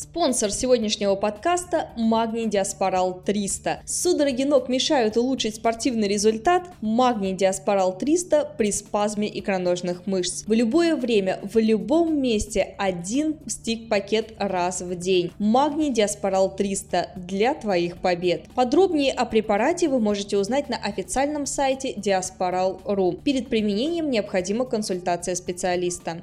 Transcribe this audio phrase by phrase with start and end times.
[0.00, 3.80] Спонсор сегодняшнего подкаста– Магний Диаспорал 300.
[3.84, 6.70] Судороги ног мешают улучшить спортивный результат?
[6.80, 10.44] Магний Диаспорал 300 при спазме икроножных мышц.
[10.46, 15.32] В любое время, в любом месте один стик-пакет раз в день.
[15.40, 18.44] Магний Диаспорал 300 для твоих побед.
[18.54, 23.20] Подробнее о препарате вы можете узнать на официальном сайте diasporal.ru.
[23.20, 26.20] Перед применением необходима консультация специалиста.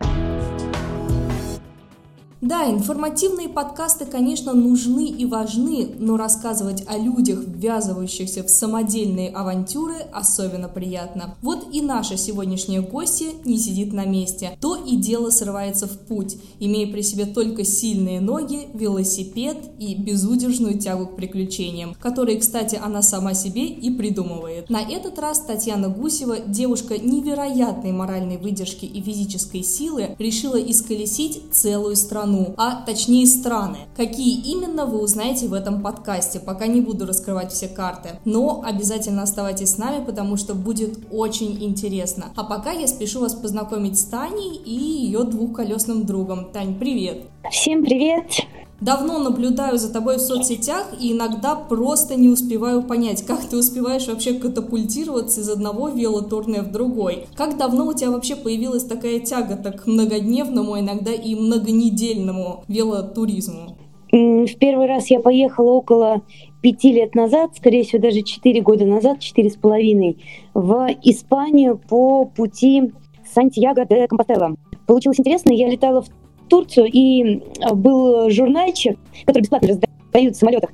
[2.46, 9.96] Да, информативные подкасты, конечно, нужны и важны, но рассказывать о людях, ввязывающихся в самодельные авантюры,
[10.14, 11.34] особенно приятно.
[11.42, 14.56] Вот и наша сегодняшняя гостья не сидит на месте.
[14.62, 20.78] То и дело срывается в путь, имея при себе только сильные ноги, велосипед и безудержную
[20.78, 24.70] тягу к приключениям, которые, кстати, она сама себе и придумывает.
[24.70, 31.96] На этот раз Татьяна Гусева, девушка невероятной моральной выдержки и физической силы, решила исколесить целую
[31.96, 33.78] страну страну, а точнее страны.
[33.96, 38.20] Какие именно вы узнаете в этом подкасте, пока не буду раскрывать все карты.
[38.26, 42.26] Но обязательно оставайтесь с нами, потому что будет очень интересно.
[42.36, 46.52] А пока я спешу вас познакомить с Таней и ее двухколесным другом.
[46.52, 47.24] Тань, привет!
[47.50, 48.65] Всем привет!
[48.82, 54.08] Давно наблюдаю за тобой в соцсетях и иногда просто не успеваю понять, как ты успеваешь
[54.08, 57.26] вообще катапультироваться из одного велотурне в другой.
[57.36, 63.78] Как давно у тебя вообще появилась такая тяга так многодневному, а иногда и многонедельному велотуризму?
[64.12, 66.22] В первый раз я поехала около
[66.62, 70.18] пяти лет назад, скорее всего, даже четыре года назад, четыре с половиной,
[70.54, 72.94] в Испанию по пути
[73.34, 74.56] Сантьяго де Компостела.
[74.86, 76.10] Получилось интересно, я летала в
[76.50, 80.72] Турцию, и э, был журнальчик, который бесплатно раздают в самолетах.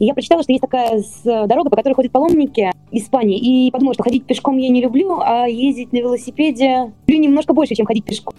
[0.00, 4.02] И я прочитала, что есть такая дорога, по которой ходят паломники Испании, и подумала, что
[4.02, 8.34] ходить пешком я не люблю, а ездить на велосипеде люблю немножко больше, чем ходить пешком.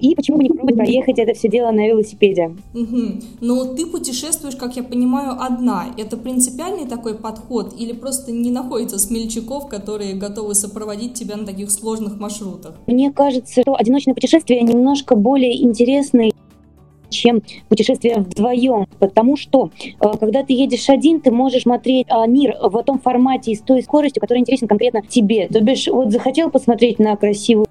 [0.00, 2.56] И почему бы не пробовать проехать это все дело на велосипеде?
[2.74, 3.20] Угу.
[3.40, 5.86] Но ты путешествуешь, как я понимаю, одна.
[5.96, 11.70] Это принципиальный такой подход или просто не находится смельчаков, которые готовы сопроводить тебя на таких
[11.70, 12.74] сложных маршрутах?
[12.86, 16.32] Мне кажется, что одиночное путешествие немножко более интересное
[17.14, 19.70] чем путешествие вдвоем, потому что
[20.00, 23.60] э, когда ты едешь один, ты можешь смотреть а, мир в том формате и с
[23.60, 25.48] той скоростью, которая интересна конкретно тебе.
[25.48, 27.66] То бишь, вот захотел посмотреть на красивую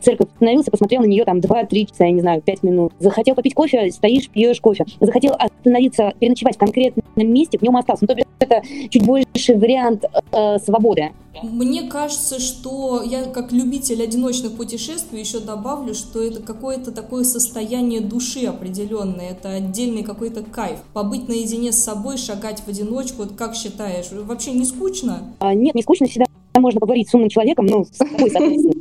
[0.00, 2.92] церковь, остановился, посмотрел на нее там 2-3 часа, я не знаю, 5 минут.
[2.98, 4.84] Захотел попить кофе, стоишь, пьешь кофе.
[5.00, 8.04] Захотел остановиться, переночевать в конкретном месте, в нем остался.
[8.04, 11.10] Ну, то бишь, это чуть больше вариант э, свободы.
[11.42, 18.00] Мне кажется, что я как любитель одиночных путешествий еще добавлю, что это какое-то такое состояние
[18.00, 20.80] души определенное, это отдельный какой-то кайф.
[20.92, 25.34] Побыть наедине с собой, шагать в одиночку, вот как считаешь, вообще не скучно?
[25.38, 28.74] А, нет, не скучно, всегда можно поговорить с умным человеком, ну, с собой, соответственно.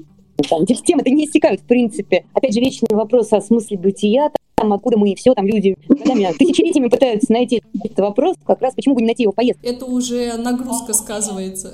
[0.50, 2.25] Там, темы-то не истекают, в принципе.
[2.34, 6.28] Опять же, вечный вопрос о смысле бытия, там, откуда мы и все, там люди годами,
[6.38, 9.68] тысячелетиями пытаются найти этот вопрос, как раз почему бы не найти его в поездке.
[9.68, 11.74] Это уже нагрузка сказывается.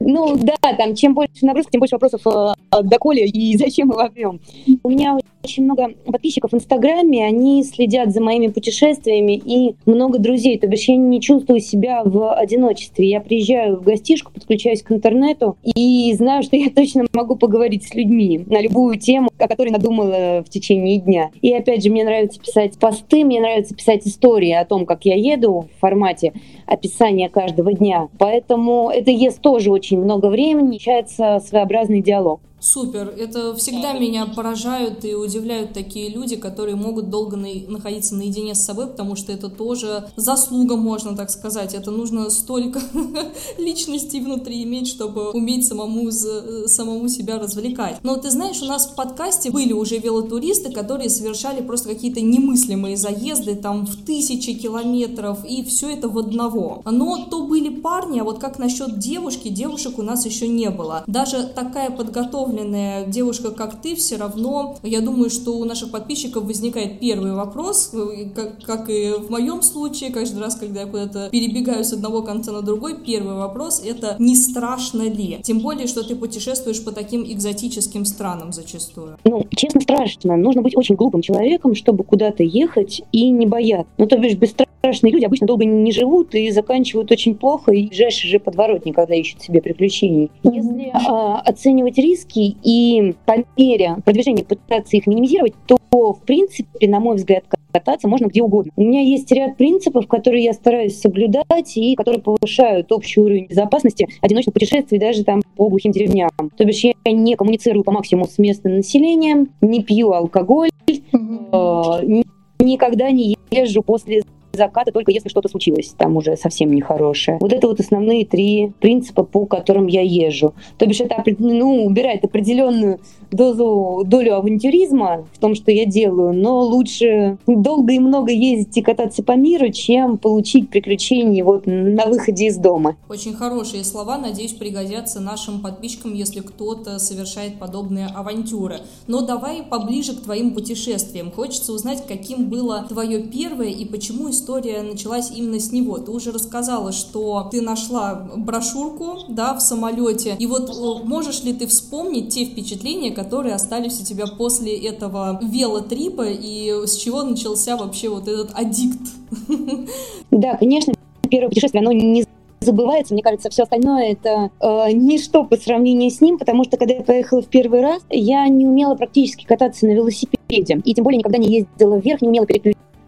[0.00, 4.40] Ну да, там чем больше нагрузка, тем больше вопросов э, доколе и зачем мы вопьем.
[4.82, 10.58] У меня очень много подписчиков в Инстаграме, они следят за моими путешествиями и много друзей,
[10.58, 13.08] то бишь я не чувствую себя в одиночестве.
[13.08, 17.94] Я приезжаю в гостишку, подключаюсь к интернету и знаю, что я точно могу поговорить с
[17.94, 21.30] людьми на любую тему, о которой надумала в течение дня.
[21.40, 25.14] И опять же, мне нравится писать посты, мне нравится писать истории о том, как я
[25.14, 26.32] еду в формате
[26.68, 28.08] описания каждого дня.
[28.18, 32.40] Поэтому это ест тоже очень много времени, получается своеобразный диалог.
[32.60, 33.14] Супер.
[33.16, 37.48] Это всегда меня поражают и удивляют такие люди, которые могут долго на...
[37.68, 41.74] находиться наедине с собой, потому что это тоже заслуга, можно так сказать.
[41.74, 42.80] Это нужно столько
[43.58, 47.98] личностей внутри иметь, чтобы уметь самому, самому себя развлекать.
[48.02, 52.96] Но ты знаешь, у нас в подкасте были уже велотуристы, которые совершали просто какие-то немыслимые
[52.96, 56.57] заезды там в тысячи километров, и все это в одного.
[56.84, 61.04] Но то были парни, а вот как насчет девушки, девушек у нас еще не было.
[61.06, 67.00] Даже такая подготовленная девушка, как ты, все равно, я думаю, что у наших подписчиков возникает
[67.00, 67.92] первый вопрос,
[68.34, 72.52] как, как и в моем случае, каждый раз, когда я куда-то перебегаю с одного конца
[72.52, 75.38] на другой, первый вопрос— это не страшно ли?
[75.42, 79.16] Тем более, что ты путешествуешь по таким экзотическим странам зачастую.
[79.24, 80.36] Ну, честно, страшно.
[80.36, 83.92] Нужно быть очень глупым человеком, чтобы куда-то ехать и не бояться.
[83.98, 88.28] Ну, то бишь, бесстрашные люди обычно долго не живут и заканчивают очень плохо, и ближайший
[88.28, 90.30] же подворотник, когда ищут себе приключений.
[90.42, 97.00] Если а, оценивать риски и по мере продвижения пытаться их минимизировать, то, в принципе, на
[97.00, 98.72] мой взгляд, кататься можно где угодно.
[98.76, 104.06] У меня есть ряд принципов, которые я стараюсь соблюдать и которые повышают общий уровень безопасности
[104.20, 106.30] одиночных путешествий даже там по глухим деревням.
[106.56, 112.24] То бишь я не коммуницирую по максимуму с местным населением, не пью алкоголь, mm-hmm.
[112.60, 114.22] никогда не езжу после
[114.58, 117.38] заката, только если что-то случилось, там уже совсем нехорошее.
[117.40, 120.52] Вот это вот основные три принципа, по которым я езжу.
[120.76, 123.00] То бишь это ну, убирает определенную
[123.30, 128.82] дозу, долю авантюризма в том, что я делаю, но лучше долго и много ездить и
[128.82, 132.96] кататься по миру, чем получить приключения вот на выходе из дома.
[133.08, 138.80] Очень хорошие слова, надеюсь, пригодятся нашим подписчикам, если кто-то совершает подобные авантюры.
[139.06, 141.30] Но давай поближе к твоим путешествиям.
[141.30, 145.98] Хочется узнать, каким было твое первое и почему история началась именно с него.
[145.98, 150.36] Ты уже рассказала, что ты нашла брошюрку, да, в самолете.
[150.38, 150.74] И вот
[151.04, 156.96] можешь ли ты вспомнить те впечатления, которые остались у тебя после этого велотрипа и с
[156.96, 159.00] чего начался вообще вот этот аддикт?
[160.30, 160.92] Да, конечно,
[161.28, 162.24] первое путешествие, оно не
[162.60, 163.14] забывается.
[163.14, 167.02] Мне кажется, все остальное это э, ничто по сравнению с ним, потому что когда я
[167.02, 170.80] поехала в первый раз, я не умела практически кататься на велосипеде.
[170.84, 172.46] И тем более никогда не ездила вверх, не умела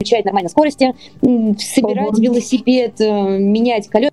[0.00, 4.10] переключать нормально скорости, собирать велосипед, э, менять колеса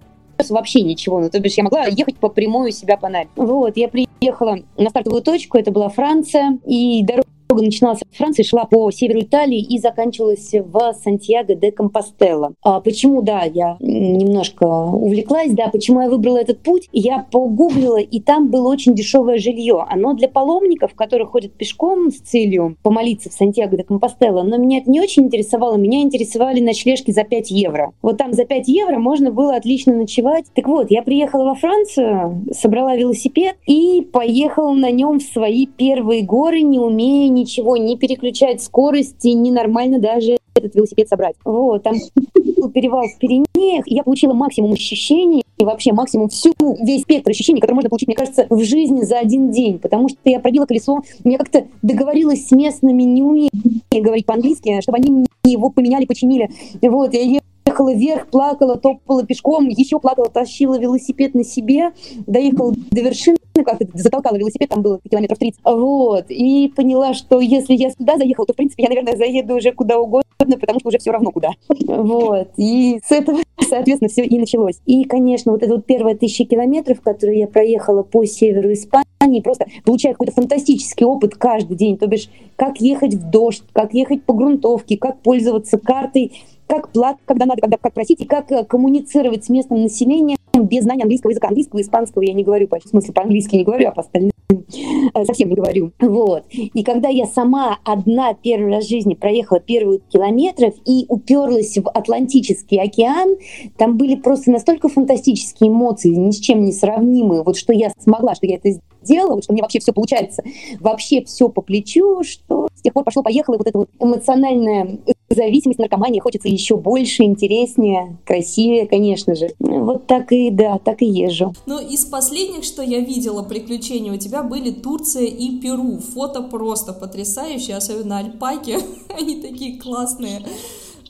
[0.50, 1.20] вообще ничего.
[1.20, 3.30] Ну, то бишь я могла ехать по прямой у себя по Нави.
[3.36, 8.44] Вот, я приехала на стартовую точку, это была Франция, и дорога Дорога начиналась от Франции,
[8.44, 12.52] шла по северу Италии и заканчивалась в Сантьяго де Компостелло.
[12.62, 16.90] А почему, да, я немножко увлеклась, да, почему я выбрала этот путь?
[16.92, 19.86] Я погуглила, и там было очень дешевое жилье.
[19.88, 24.80] Оно для паломников, которые ходят пешком с целью помолиться в Сантьяго де Компостелло, но меня
[24.80, 25.78] это не очень интересовало.
[25.78, 27.94] Меня интересовали ночлежки за 5 евро.
[28.02, 30.46] Вот там за 5 евро можно было отлично ночевать.
[30.54, 36.24] Так вот, я приехала во Францию, собрала велосипед и поехала на нем в свои первые
[36.24, 41.36] горы, не умея ничего, не переключать скорости, не нормально даже этот велосипед собрать.
[41.46, 41.96] Вот, там
[42.74, 47.60] перевал в Пиренеях, и я получила максимум ощущений, и вообще максимум всю, весь спектр ощущений,
[47.60, 51.02] который можно получить, мне кажется, в жизни за один день, потому что я пробила колесо,
[51.24, 53.50] я как-то договорилась с местными, не умея
[53.92, 56.50] говорить по-английски, чтобы они мне его поменяли, починили.
[56.82, 57.40] Вот, я
[57.78, 61.92] ехала вверх, плакала, топала пешком, еще плакала, тащила велосипед на себе,
[62.26, 65.62] доехала до вершины, как-то затолкала велосипед, там было километров 30.
[65.64, 66.26] Вот.
[66.30, 70.00] И поняла, что если я сюда заехала, то, в принципе, я, наверное, заеду уже куда
[70.00, 71.52] угодно, потому что уже все равно куда.
[71.88, 72.50] Вот.
[72.58, 74.80] И с этого, соответственно, все и началось.
[74.86, 79.68] И, конечно, вот это вот первые тысячи километров, которые я проехала по северу Испании, просто
[79.84, 81.98] получая какой-то фантастический опыт каждый день.
[81.98, 86.34] То бишь, как ехать в дождь, как ехать по грунтовке, как пользоваться картой,
[86.68, 90.84] как платить, когда надо, когда как просить, и как э, коммуницировать с местным населением без
[90.84, 91.48] знания английского языка.
[91.48, 95.50] Английского, испанского я не говорю, в смысле по-английски не говорю, а по остальным э, совсем
[95.50, 95.92] не говорю.
[96.00, 96.44] Вот.
[96.52, 101.88] И когда я сама одна первый раз в жизни проехала первые километров и уперлась в
[101.90, 103.38] Атлантический океан,
[103.78, 107.44] там были просто настолько фантастические эмоции, ни с чем не сравнимые.
[107.44, 110.44] Вот что я смогла, что я это сделала, что мне вообще все получается,
[110.80, 115.00] вообще все по плечу, что с тех пор пошло-поехало, вот эта вот эмоциональная
[115.30, 119.50] зависимость, наркомания, хочется еще больше, интереснее, красивее, конечно же.
[119.60, 121.54] Вот так и, да, так и езжу.
[121.66, 126.00] Ну, из последних, что я видела приключений, у тебя были Турция и Перу.
[126.00, 128.78] Фото просто потрясающие, особенно альпаки,
[129.18, 130.42] они такие классные.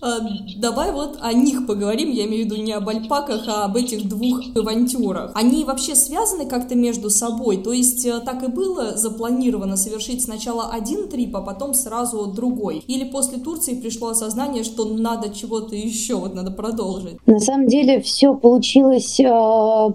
[0.02, 0.20] А,
[0.58, 4.08] давай вот о них поговорим, я имею в виду не об альпаках, а об этих
[4.08, 5.32] двух авантюрах.
[5.36, 7.58] Они вообще связаны как-то между собой?
[7.58, 12.84] То есть э, так и было запланировано совершить сначала один трип, а потом сразу другой?
[12.88, 17.18] Или после Турции пришло осознание, что надо чего-то еще, вот надо продолжить?
[17.26, 19.24] На самом деле все получилось э,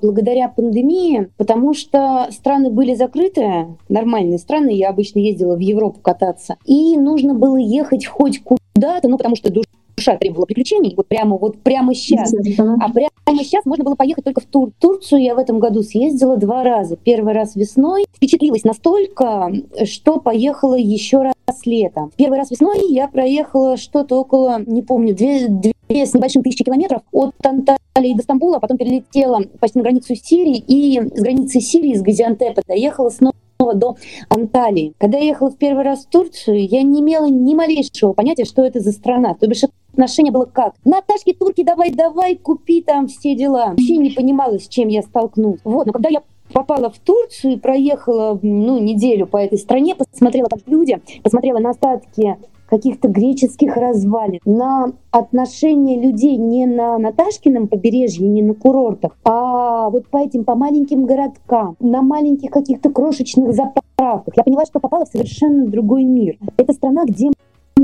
[0.03, 6.57] благодаря пандемии, потому что страны были закрыты, нормальные страны, я обычно ездила в Европу кататься,
[6.65, 11.37] и нужно было ехать хоть куда-то, ну потому что душа душа требовала приключений, вот прямо
[11.37, 12.33] вот прямо сейчас.
[12.35, 14.71] А прямо сейчас можно было поехать только в Тур.
[14.79, 16.97] Турцию я в этом году съездила два раза.
[16.97, 19.53] Первый раз весной, впечатлилась настолько,
[19.85, 21.35] что поехала еще раз
[21.65, 22.13] летом.
[22.17, 27.03] Первый раз весной я проехала что-то около, не помню, две, две с небольшим тысячи километров
[27.13, 31.95] от Анталии до Стамбула, а потом перелетела почти на границу Сирии и с границы Сирии,
[31.95, 33.35] с Газиантепа доехала снова
[33.75, 33.97] до
[34.29, 34.95] Анталии.
[34.99, 38.63] Когда я ехала в первый раз в Турцию, я не имела ни малейшего понятия, что
[38.65, 39.35] это за страна.
[39.35, 40.75] То бишь отношение было как?
[40.85, 43.71] Наташки, турки, давай, давай, купи там все дела.
[43.71, 45.61] Вообще не понимала, с чем я столкнусь.
[45.65, 46.23] Вот, но когда я
[46.53, 51.71] попала в Турцию и проехала ну, неделю по этой стране, посмотрела, как люди, посмотрела на
[51.71, 59.91] остатки каких-то греческих развалин, на отношение людей не на Наташкином побережье, не на курортах, а
[59.91, 64.35] вот по этим, по маленьким городкам, на маленьких каких-то крошечных заправках.
[64.37, 66.39] Я поняла, что попала в совершенно другой мир.
[66.57, 67.31] Это страна, где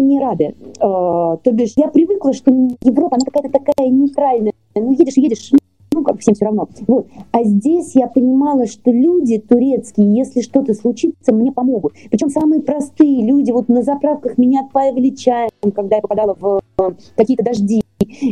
[0.03, 0.45] не рады.
[0.45, 2.51] Э, то бишь, я привыкла, что
[2.83, 4.53] Европа, она какая-то такая нейтральная.
[4.75, 5.51] Ну, едешь, едешь,
[5.93, 6.69] ну, как всем все равно.
[6.87, 7.07] Вот.
[7.33, 11.95] А здесь я понимала, что люди турецкие, если что-то случится, мне помогут.
[12.11, 16.91] Причем самые простые люди, вот на заправках меня отпаивали чаем, когда я попадала в э,
[17.17, 17.83] какие-то дожди.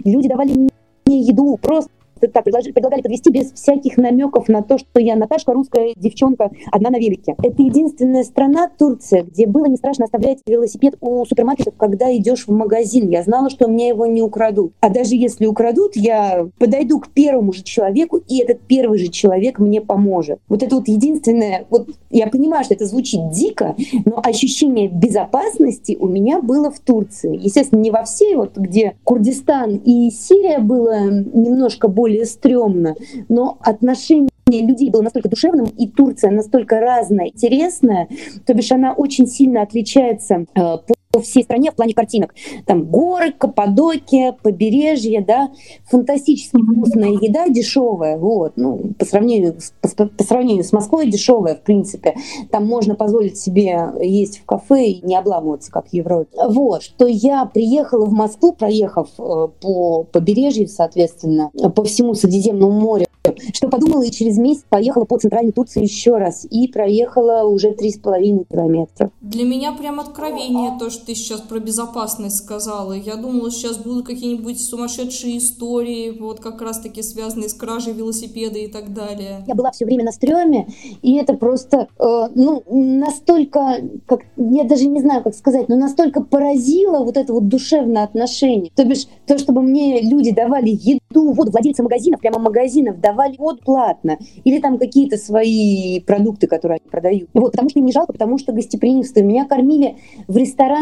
[0.04, 5.16] Люди давали мне еду, просто так предлагали, подвести без всяких намеков на то, что я
[5.16, 7.34] Наташка, русская девчонка, одна на велике.
[7.42, 12.52] Это единственная страна, Турция, где было не страшно оставлять велосипед у супермаркетов, когда идешь в
[12.52, 13.08] магазин.
[13.08, 14.72] Я знала, что меня его не украдут.
[14.80, 19.58] А даже если украдут, я подойду к первому же человеку, и этот первый же человек
[19.58, 20.40] мне поможет.
[20.48, 26.08] Вот это вот единственное, вот я понимаю, что это звучит дико, но ощущение безопасности у
[26.08, 27.38] меня было в Турции.
[27.40, 32.94] Естественно, не во всей, вот где Курдистан и Сирия было немножко более более стрёмно,
[33.28, 38.08] но отношение людей было настолько душевным, и Турция настолько разная, интересная,
[38.46, 42.34] то бишь она очень сильно отличается э, по по всей стране в плане картинок.
[42.66, 45.50] Там горы, Каппадокия, побережье, да,
[45.86, 51.62] фантастически вкусная еда, дешевая, вот, ну, по сравнению, по, по сравнению с Москвой дешевая, в
[51.62, 52.16] принципе.
[52.50, 56.28] Там можно позволить себе есть в кафе и не обламываться, как в Европе.
[56.48, 63.06] Вот, что я приехала в Москву, проехав э, по побережью, соответственно, по всему Средиземному морю,
[63.54, 67.90] что подумала и через месяц поехала по центральной Турции еще раз и проехала уже три
[67.90, 69.10] с половиной километра.
[69.20, 72.92] Для меня прям откровение то, что ты сейчас про безопасность сказала.
[72.92, 78.66] Я думала, сейчас будут какие-нибудь сумасшедшие истории, вот как раз-таки связанные с кражей велосипеда и
[78.66, 79.44] так далее.
[79.46, 80.68] Я была все время на стреме,
[81.02, 86.22] и это просто, э, ну, настолько, как, я даже не знаю, как сказать, но настолько
[86.22, 88.72] поразило вот это вот душевное отношение.
[88.74, 93.60] То бишь, то, чтобы мне люди давали еду, вот владельцы магазинов, прямо магазинов давали вот
[93.60, 97.30] платно, или там какие-то свои продукты, которые они продают.
[97.32, 99.20] Вот, потому что им не жалко, потому что гостеприимство.
[99.20, 100.36] Меня кормили в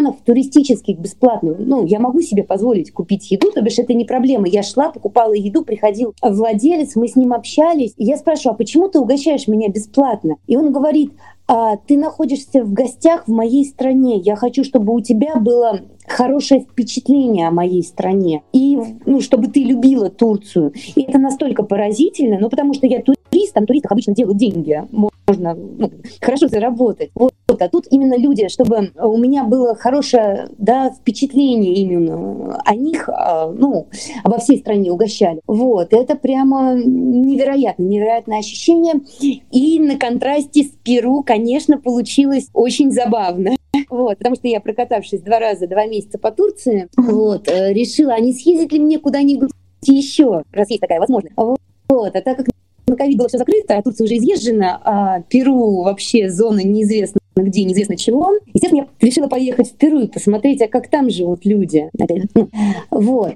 [0.04, 1.54] ресторанах туристических бесплатно.
[1.58, 4.48] Ну, я могу себе позволить купить еду, то бишь это не проблема.
[4.48, 8.88] Я шла, покупала еду, приходил владелец, мы с ним общались, и я спрашиваю, а почему
[8.88, 10.36] ты угощаешь меня бесплатно?
[10.46, 11.12] И он говорит,
[11.46, 14.18] а, ты находишься в гостях в моей стране.
[14.18, 18.42] Я хочу, чтобы у тебя было хорошее впечатление о моей стране.
[18.52, 20.72] И, ну, чтобы ты любила Турцию.
[20.94, 24.84] И это настолько поразительно, ну, потому что я турист, там туристах обычно делают деньги.
[25.26, 25.90] Можно ну,
[26.20, 27.10] хорошо заработать.
[27.14, 27.32] Вот.
[27.48, 33.50] А тут именно люди, чтобы у меня было хорошее да, впечатление именно о них, а,
[33.50, 33.88] ну,
[34.22, 35.40] обо всей стране угощали.
[35.46, 35.92] Вот.
[35.92, 38.94] Это прямо невероятно, невероятное ощущение.
[39.50, 43.52] И на контрасте с Перу, конечно, получилось очень забавно.
[43.90, 48.20] Вот, потому что я, прокатавшись два раза, два месяца по Турции, вот, э, решила, а
[48.20, 49.50] не съездить ли мне куда-нибудь
[49.82, 51.34] еще, раз есть такая возможность.
[51.36, 52.46] Вот, а так как
[52.86, 57.64] на ковид было все закрыто, а Турция уже изъезжена, а Перу вообще зона неизвестна где,
[57.64, 58.30] неизвестно чего.
[58.52, 61.90] Естественно, я решила поехать в Перу и посмотреть, а как там живут люди.
[62.34, 62.48] Ну,
[62.90, 63.34] вот.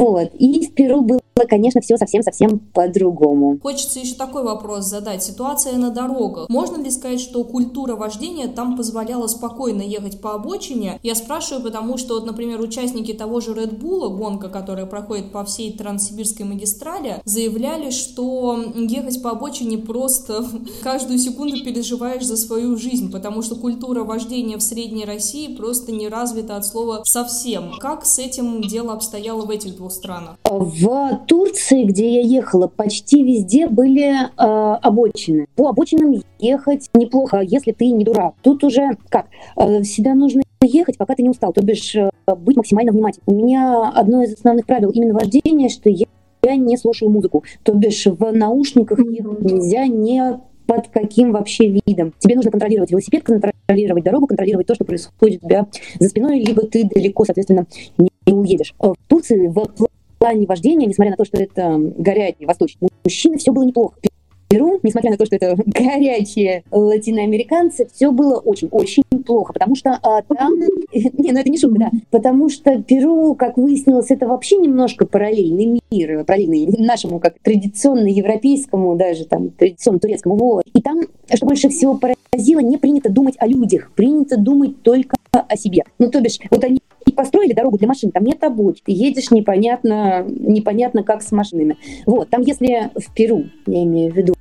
[0.00, 0.30] Вот.
[0.38, 3.58] И в Перу было, конечно, все совсем-совсем по-другому.
[3.62, 5.22] Хочется еще такой вопрос задать.
[5.22, 6.48] Ситуация на дорогах.
[6.48, 10.98] Можно ли сказать, что культура вождения там позволяла спокойно ехать по обочине?
[11.02, 15.44] Я спрашиваю, потому что, вот, например, участники того же Red Bull, гонка, которая проходит по
[15.44, 20.46] всей Транссибирской магистрали, заявляли, что ехать по обочине просто
[20.82, 26.08] каждую секунду переживаешь за свою жизнь, потому что культура вождения в Средней России просто не
[26.08, 27.72] развита от слова совсем.
[27.78, 30.36] Как с этим дело обстояло в этих двух двух странах?
[30.44, 35.46] В Турции, где я ехала, почти везде были э, обочины.
[35.56, 38.34] По обочинам ехать неплохо, если ты не дурак.
[38.42, 39.26] Тут уже как?
[39.56, 43.24] Э, всегда нужно ехать, пока ты не устал, то бишь э, быть максимально внимательным.
[43.26, 46.06] У меня одно из основных правил именно вождения, что я
[46.42, 47.44] я не слушаю музыку.
[47.64, 52.14] То бишь в наушниках ехать нельзя не под каким вообще видом.
[52.18, 55.66] Тебе нужно контролировать велосипед, контролировать дорогу, контролировать то, что происходит у тебя
[55.98, 57.66] за спиной, либо ты далеко, соответственно,
[57.98, 58.74] не не уедешь.
[58.78, 63.64] В Турции в плане вождения, несмотря на то, что это горячий восточный, мужчины все было
[63.64, 63.94] неплохо.
[64.48, 70.22] Перу, несмотря на то, что это горячие латиноамериканцы, все было очень-очень плохо, потому что а,
[70.22, 70.54] там...
[70.92, 71.90] Не, ну это не шутка, да.
[72.10, 78.96] Потому что Перу, как выяснилось, это вообще немножко параллельный мир, параллельный нашему, как традиционно европейскому,
[78.96, 80.34] даже там, традиционно турецкому.
[80.34, 80.64] Вот.
[80.74, 85.56] И там что больше всего поразило, не принято думать о людях, принято думать только о
[85.56, 85.84] себе.
[85.98, 86.80] Ну, то бишь, вот они
[87.14, 91.76] построили дорогу для машин, там нет обочин, ты едешь непонятно, непонятно как с машинами.
[92.06, 94.34] Вот, там если в Перу, я имею в виду,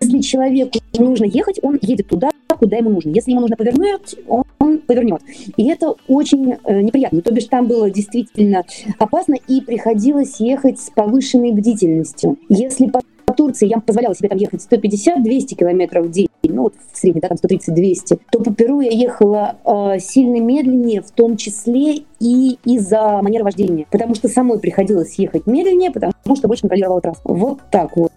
[0.00, 3.10] если человеку нужно ехать, он едет туда, куда ему нужно.
[3.10, 5.20] Если ему нужно повернуть, он, он повернет.
[5.56, 7.20] И это очень э, неприятно.
[7.22, 8.64] То бишь там было действительно
[8.98, 12.38] опасно и приходилось ехать с повышенной бдительностью.
[12.48, 13.02] Если по
[13.34, 17.28] Турции я позволяла себе там ехать 150-200 километров в день, ну вот в среднем, да,
[17.28, 23.20] там 130-200, то по Перу я ехала э, сильно медленнее, в том числе и из-за
[23.22, 27.20] манеры вождения, потому что самой приходилось ехать медленнее, потому что больше контролировала трассу.
[27.24, 28.12] Вот так вот.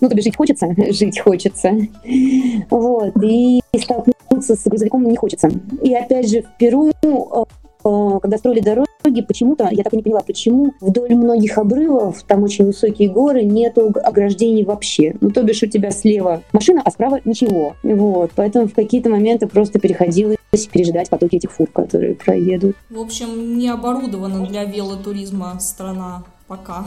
[0.00, 1.70] Ну, то жить хочется, жить хочется.
[2.70, 5.50] Вот, и столкнуться с грузовиком не хочется.
[5.82, 7.44] И опять же, в Перу Э,
[8.20, 12.64] когда строили дороги, почему-то, я так и не поняла, почему вдоль многих обрывов, там очень
[12.64, 15.14] высокие горы, нету ограждений вообще.
[15.20, 17.74] Ну, то бишь у тебя слева машина, а справа ничего.
[17.82, 20.38] Вот, поэтому в какие-то моменты просто переходилось
[20.72, 22.76] пережидать потоки этих фур, которые проедут.
[22.88, 26.84] В общем, не оборудована для велотуризма страна пока.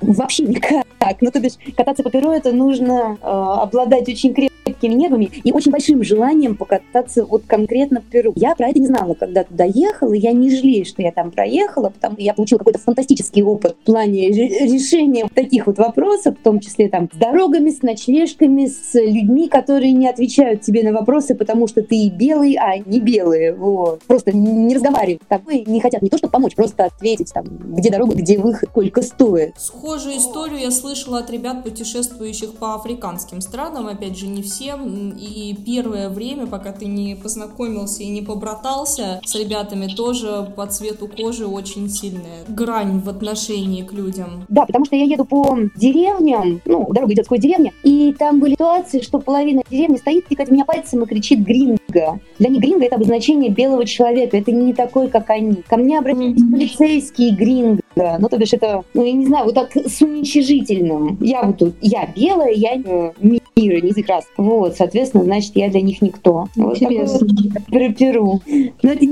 [0.00, 0.86] Вообще никак.
[1.20, 5.52] Ну, то бишь, кататься по Перу это нужно э, обладать очень крепким крепкими нервами и
[5.52, 8.32] очень большим желанием покататься вот конкретно в Перу.
[8.36, 11.90] Я про это не знала, когда туда ехала, я не жалею, что я там проехала,
[11.90, 16.60] потому что я получила какой-то фантастический опыт в плане решения таких вот вопросов, в том
[16.60, 21.66] числе там с дорогами, с ночлежками, с людьми, которые не отвечают тебе на вопросы, потому
[21.66, 24.02] что ты белый, а не белые, вот.
[24.06, 27.44] Просто не разговаривают с не хотят не то, чтобы помочь, просто ответить там,
[27.76, 29.54] где дорога, где выход, сколько стоит.
[29.58, 35.16] Схожую историю я слышала от ребят, путешествующих по африканским странам, опять же, не все всем,
[35.18, 41.08] и первое время, пока ты не познакомился и не побратался с ребятами, тоже по цвету
[41.08, 44.44] кожи очень сильная грань в отношении к людям.
[44.48, 48.52] Да, потому что я еду по деревням, ну, дорога идет сквозь деревни, и там были
[48.52, 52.20] ситуации, что половина деревни стоит, тыкает меня пальцем и кричит «гринго».
[52.38, 55.62] Для них гринго— это обозначение белого человека, это не такой, как они.
[55.66, 59.76] Ко мне обратились полицейские гринго, ну, то бишь это, ну, я не знаю, вот так
[59.76, 61.18] с уничижительным.
[61.20, 64.26] Я вот тут, я белая, я мира, не раз.
[64.36, 66.48] Вот, соответственно, значит, я для них никто.
[66.56, 67.26] Вот Интересно.
[67.68, 68.40] Про Перу.
[68.82, 69.06] Но это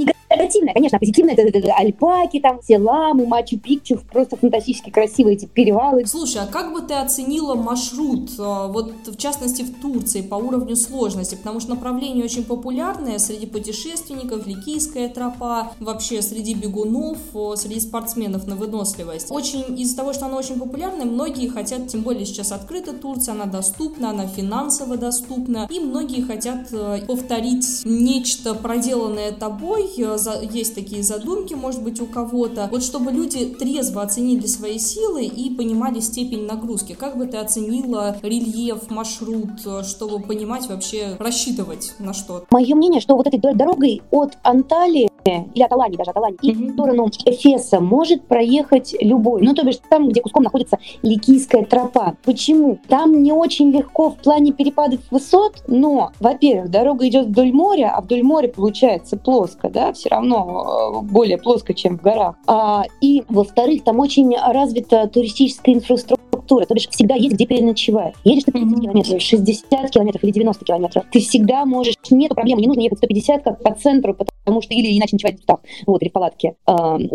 [0.49, 5.37] негативное, конечно, а позитивное это, это, это альпаки, там, все ламы, Мачу-Пикчу, просто фантастически красивые
[5.37, 6.07] эти перевалы.
[6.07, 10.77] Слушай, а как бы ты оценила маршрут, э, вот в частности в Турции, по уровню
[10.77, 11.35] сложности?
[11.35, 17.19] Потому что направление очень популярное среди путешественников, Ликийская тропа, вообще среди бегунов,
[17.57, 19.31] среди спортсменов на выносливость.
[19.31, 23.47] Очень из-за того, что она очень популярная, многие хотят, тем более сейчас открыта Турция, она
[23.47, 29.89] доступна, она финансово доступна, и многие хотят э, повторить нечто проделанное тобой,
[30.27, 35.25] э, есть такие задумки, может быть, у кого-то, вот чтобы люди трезво оценили свои силы
[35.25, 36.95] и понимали степень нагрузки.
[36.95, 42.45] Как бы ты оценила рельеф, маршрут, э, чтобы понимать вообще, рассчитывать на что?
[42.51, 45.09] Мое мнение, что вот этой дорогой от Анталии
[45.55, 46.51] или от Алании даже, от Алании, mm-hmm.
[46.51, 49.43] и в сторону Эфеса может проехать любой.
[49.43, 52.17] Ну, то бишь там, где куском находится Ликийская тропа.
[52.25, 52.79] Почему?
[52.89, 58.01] Там не очень легко в плане перепадов высот, но, во-первых, дорога идет вдоль моря, а
[58.01, 62.37] вдоль моря получается плоско, да, все равно э, более плоско, чем в горах.
[62.47, 68.15] А, и, во-вторых, там очень развита туристическая инфраструктура, то бишь всегда есть где переночевать.
[68.25, 72.67] Едешь ты 30 километров, 60 километров или 90 километров, ты всегда можешь, нету проблемы, не
[72.67, 76.09] нужно ехать 150 как по центру, потому что или иначе ночевать в кустах, вот, или
[76.09, 76.55] в палатке.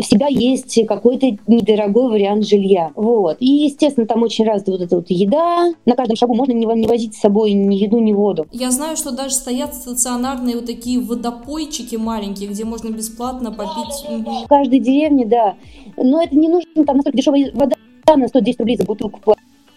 [0.00, 3.36] Всегда есть какой-то недорогой вариант жилья, вот.
[3.40, 6.86] И, естественно, там очень развита вот эта вот еда, на каждом шагу можно не, не
[6.86, 8.46] возить с собой ни еду, ни воду.
[8.52, 14.04] Я знаю, что даже стоят стационарные вот такие водопойчики маленькие, где можно бесплатно попить.
[14.44, 15.54] В каждой деревне, да.
[15.96, 19.20] Но это не нужно, там настолько дешевая вода, на 110 рублей за бутылку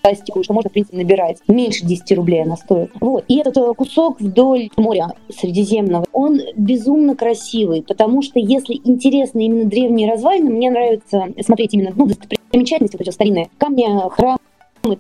[0.02, 1.38] пластиковую, что можно, в принципе, набирать.
[1.48, 2.92] Меньше 10 рублей она стоит.
[3.02, 3.26] Вот.
[3.28, 9.66] И этот э, кусок вдоль моря Средиземного, он безумно красивый, потому что если интересны именно
[9.66, 14.38] древние развалины, мне нравится смотреть именно ну, достопримечательности, вот эти старинные камни, храмы,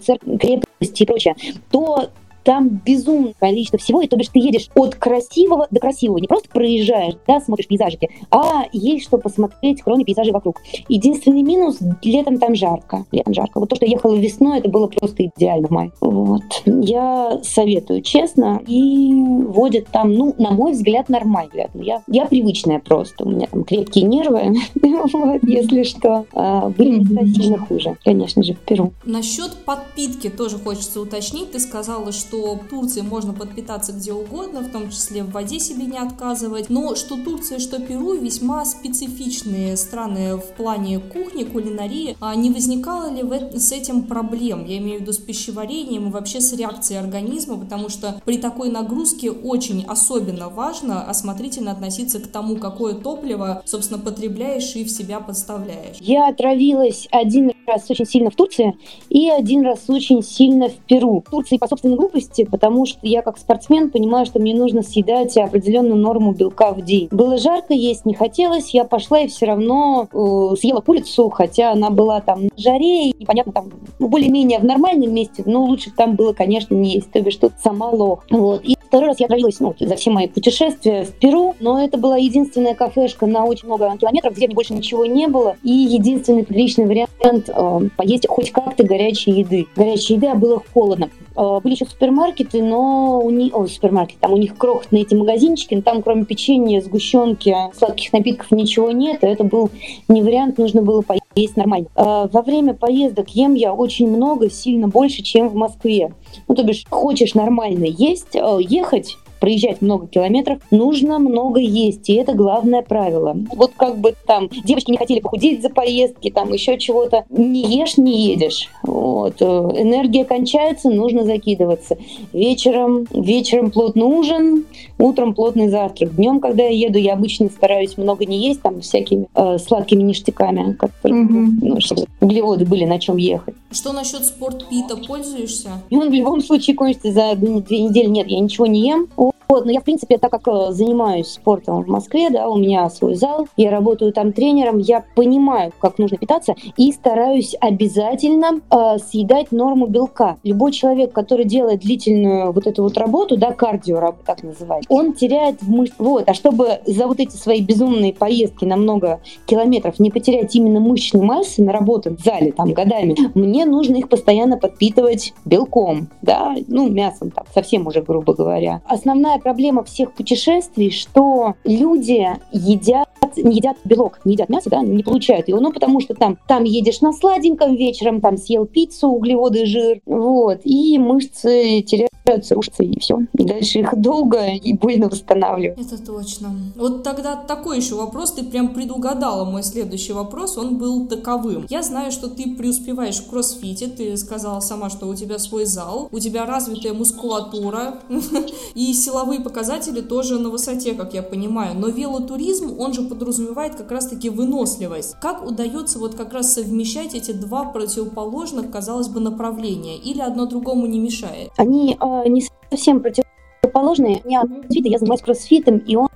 [0.02, 1.36] церкви, крепости и прочее,
[1.72, 2.10] то
[2.47, 6.47] там безумное количество всего, и то бишь ты едешь от красивого до красивого, не просто
[6.47, 10.62] проезжаешь, да, смотришь пейзажики, а есть что посмотреть, кроме пейзажей вокруг.
[10.88, 13.60] Единственный минус, летом там жарко, летом жарко.
[13.60, 15.91] Вот то, что я ехала весной, это было просто идеально в мае.
[15.99, 16.41] Вот.
[16.65, 21.67] Я советую, честно, и водят там, ну, на мой взгляд, нормально.
[21.73, 26.25] Я, я привычная просто, у меня там крепкие нервы, вот, если что.
[26.33, 28.93] А, были сильно хуже, конечно же, в Перу.
[29.03, 31.51] Насчет подпитки тоже хочется уточнить.
[31.51, 35.60] Ты сказала, что что в Турции можно подпитаться где угодно, в том числе в воде
[35.60, 42.15] себе не отказывать, но что Турция, что Перу весьма специфичные страны в плане кухни, кулинарии.
[42.19, 43.23] А не возникало ли
[43.58, 44.65] с этим проблем?
[44.65, 48.69] Я имею в виду с пищеварением и вообще с реакцией организма, потому что при такой
[48.69, 55.19] нагрузке очень особенно важно осмотрительно относиться к тому, какое топливо, собственно, потребляешь и в себя
[55.19, 55.97] подставляешь.
[56.00, 58.77] Я отравилась один раз очень сильно в Турции
[59.10, 61.21] и один раз очень сильно в Перу.
[61.25, 65.36] В Турции по собственной глупости, потому что я как спортсмен понимаю, что мне нужно съедать
[65.38, 67.10] определенную норму белка в день.
[67.12, 71.89] Было жарко, есть не хотелось, я пошла и все равно э, съела курицу, хотя она
[71.89, 76.15] была там на жаре, и, понятно, там ну, более-менее в нормальном месте, но лучше там
[76.15, 78.23] было, конечно, не есть, то бишь тут сама лох.
[78.30, 78.63] Вот.
[78.63, 82.17] И второй раз я отравилась, ну, за все мои путешествия в Перу, но это была
[82.17, 87.49] единственная кафешка на очень много километров, где больше ничего не было, и единственный приличный вариант
[87.96, 89.67] поесть хоть как-то горячей еды.
[89.76, 91.10] Горячей еды, а было холодно.
[91.36, 95.76] Э, были еще супермаркеты, но у них, о, супермаркет, там у них крохотные эти магазинчики,
[95.76, 99.70] но там кроме печенья, сгущенки, сладких напитков ничего нет, это был
[100.08, 101.88] не вариант, нужно было поесть нормально.
[101.96, 106.13] Э, во время поездок ем я очень много, сильно больше, чем в Москве.
[106.48, 112.15] Ну, то бишь, хочешь нормально есть, э, ехать, проезжать много километров, нужно много есть, и
[112.15, 113.36] это главное правило.
[113.54, 117.97] Вот как бы там девочки не хотели похудеть за поездки, там еще чего-то, не ешь,
[117.97, 118.69] не едешь.
[118.84, 119.36] Вот.
[119.41, 121.97] Э, энергия кончается, нужно закидываться.
[122.34, 124.65] Вечером, вечером плотный ужин,
[124.97, 126.15] утром плотный завтрак.
[126.15, 130.73] Днем, когда я еду, я обычно стараюсь много не есть, там всякими э, сладкими ништяками,
[130.73, 131.47] как mm-hmm.
[131.62, 133.56] ну, чтобы углеводы были на чем ехать.
[133.71, 134.97] Что насчет спортпита?
[134.97, 135.69] Пользуешься?
[135.89, 138.08] И он в любом случае кончится за две недели.
[138.08, 139.08] Нет, я ничего не ем.
[139.49, 142.89] Вот, но я, в принципе, так как э, занимаюсь спортом в Москве, да, у меня
[142.89, 148.97] свой зал, я работаю там тренером, я понимаю, как нужно питаться и стараюсь обязательно э,
[148.99, 150.38] съедать норму белка.
[150.43, 155.62] Любой человек, который делает длительную вот эту вот работу, да, кардио, так называть, он теряет
[155.62, 155.77] в.
[155.97, 160.79] Вот, а чтобы за вот эти свои безумные поездки на много километров не потерять именно
[160.79, 166.89] мышечной массы, наработан в зале там годами, мне нужно их постоянно подпитывать белком, да, ну,
[166.89, 168.81] мясом там, совсем уже, грубо говоря.
[168.86, 174.82] Основная основная проблема всех путешествий, что люди едят не едят белок, не едят мясо, да,
[174.82, 179.10] не получают его, ну, потому что там, там едешь на сладеньком вечером, там съел пиццу,
[179.10, 182.16] углеводы, жир, вот, и мышцы теряются,
[182.52, 183.20] рушатся, и все.
[183.34, 185.80] И дальше их долго и больно восстанавливать.
[185.80, 186.56] Это точно.
[186.76, 191.66] Вот тогда такой еще вопрос, ты прям предугадала мой следующий вопрос, он был таковым.
[191.70, 196.10] Я знаю, что ты преуспеваешь в кроссфите, ты сказала сама, что у тебя свой зал,
[196.12, 198.00] у тебя развитая мускулатура,
[198.76, 203.92] и силовые показатели тоже на высоте, как я понимаю, но велотуризм, он же подразумевает как
[203.92, 205.16] раз-таки выносливость.
[205.22, 209.98] Как удается вот как раз совмещать эти два противоположных, казалось бы, направления?
[209.98, 211.52] Или одно другому не мешает?
[211.58, 214.21] Они э, не совсем противоположные.
[214.23, 216.10] У меня я занимаюсь кроссфитом, и он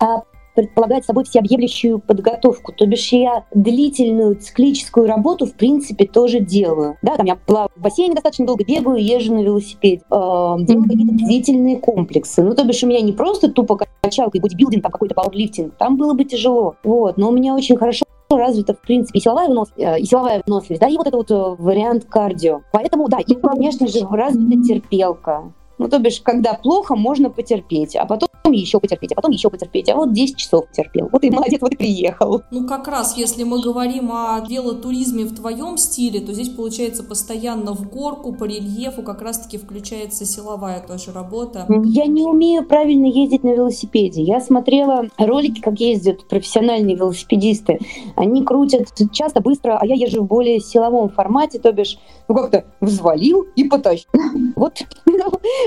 [0.00, 0.22] а,
[0.58, 2.72] предполагает собой всеобъемлющую подготовку.
[2.72, 6.96] То бишь я длительную циклическую работу, в принципе, тоже делаю.
[7.00, 11.14] Да, там я плаваю в бассейне достаточно долго, бегаю, езжу на велосипеде, э, делаю какие-то
[11.14, 12.42] длительные комплексы.
[12.42, 15.96] Ну, то бишь у меня не просто тупо качалка и бодибилдинг, там какой-то пауэрлифтинг, там
[15.96, 16.74] было бы тяжело.
[16.82, 20.42] Вот, но у меня очень хорошо развита, в принципе, и силовая, вынос, э, и силовая
[20.44, 22.62] выносливость, да, и вот это вот э, вариант кардио.
[22.72, 25.52] Поэтому, да, и, конечно же, развита терпелка.
[25.78, 29.88] Ну, то бишь, когда плохо, можно потерпеть, а потом еще потерпеть, а потом еще потерпеть.
[29.88, 31.08] А вот 10 часов терпел.
[31.12, 32.42] Вот и молодец, вот и приехал.
[32.50, 37.74] Ну, как раз, если мы говорим о велотуризме в твоем стиле, то здесь, получается, постоянно
[37.74, 41.66] в горку, по рельефу как раз-таки включается силовая тоже работа.
[41.84, 44.22] Я не умею правильно ездить на велосипеде.
[44.22, 47.78] Я смотрела ролики, как ездят профессиональные велосипедисты.
[48.16, 52.64] Они крутят часто, быстро, а я езжу в более силовом формате, то бишь, ну как-то
[52.80, 54.08] взвалил и потащил.
[54.56, 54.82] Вот,